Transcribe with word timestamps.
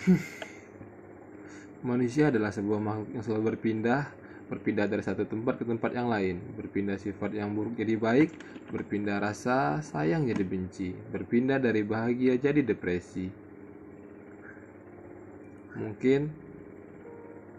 Manusia 1.88 2.32
adalah 2.32 2.52
sebuah 2.52 2.80
makhluk 2.80 3.08
yang 3.12 3.24
selalu 3.24 3.42
berpindah, 3.52 4.08
berpindah 4.48 4.88
dari 4.88 5.04
satu 5.04 5.28
tempat 5.28 5.60
ke 5.60 5.64
tempat 5.68 5.92
yang 5.92 6.08
lain, 6.08 6.40
berpindah 6.56 6.96
sifat 6.96 7.36
yang 7.36 7.52
buruk 7.52 7.76
jadi 7.76 8.00
baik, 8.00 8.32
berpindah 8.72 9.20
rasa 9.20 9.84
sayang 9.84 10.24
jadi 10.24 10.44
benci, 10.44 10.96
berpindah 11.12 11.60
dari 11.60 11.84
bahagia 11.84 12.40
jadi 12.40 12.64
depresi. 12.64 13.28
Mungkin 15.76 16.20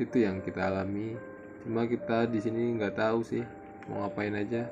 itu 0.02 0.18
yang 0.18 0.42
kita 0.42 0.66
alami, 0.74 1.14
cuma 1.62 1.86
kita 1.86 2.26
di 2.26 2.42
sini 2.42 2.74
nggak 2.78 2.98
tahu 2.98 3.22
sih 3.22 3.46
mau 3.86 4.06
ngapain 4.06 4.34
aja. 4.34 4.66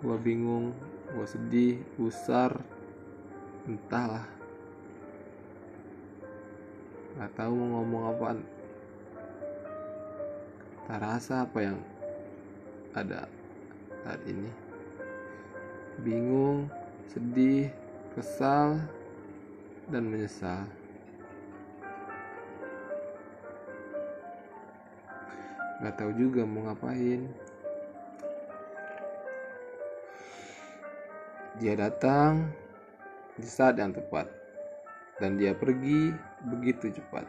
Gua 0.00 0.16
bingung, 0.16 0.72
gua 1.12 1.26
sedih, 1.26 1.76
usar, 2.00 2.54
entahlah 3.66 4.37
nggak 7.18 7.34
tahu 7.34 7.50
mau 7.50 7.82
ngomong 7.82 8.04
apaan. 8.14 8.38
Tak 10.86 11.02
rasa 11.02 11.42
apa 11.42 11.58
yang 11.58 11.78
ada 12.94 13.26
saat 14.06 14.22
ini. 14.30 14.46
Bingung 16.06 16.70
sedih 17.10 17.74
kesal 18.14 18.78
dan 19.90 20.06
menyesal. 20.06 20.62
Nggak 25.82 25.98
tahu 25.98 26.10
juga 26.14 26.46
mau 26.46 26.70
ngapain. 26.70 27.26
Dia 31.58 31.74
datang 31.74 32.54
di 33.34 33.50
saat 33.50 33.74
yang 33.74 33.90
tepat 33.90 34.37
dan 35.18 35.34
dia 35.34 35.54
pergi 35.54 36.14
begitu 36.46 36.94
cepat. 36.94 37.26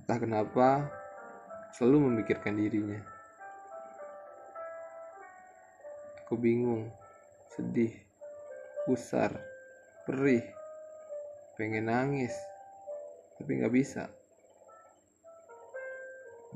Entah 0.00 0.18
kenapa 0.20 0.68
selalu 1.76 2.12
memikirkan 2.12 2.56
dirinya. 2.56 3.00
Aku 6.24 6.40
bingung, 6.40 6.88
sedih, 7.52 7.92
pusar, 8.88 9.32
perih, 10.08 10.44
pengen 11.60 11.92
nangis, 11.92 12.32
tapi 13.36 13.60
nggak 13.60 13.74
bisa. 13.76 14.08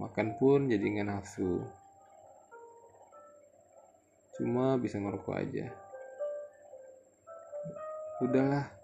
Makan 0.00 0.41
pun 0.41 0.72
jadi 0.72 0.84
nggak 0.84 1.08
nafsu. 1.08 1.60
Cuma 4.41 4.80
bisa 4.80 4.96
ngerokok 4.96 5.36
aja 5.36 5.88
udahlah 8.20 8.77